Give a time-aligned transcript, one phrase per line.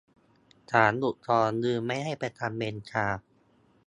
[0.71, 3.07] ศาลอุทธรณ์ยืนไม่ให้ประกัน 'เบนจา'